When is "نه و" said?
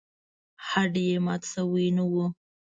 1.97-2.13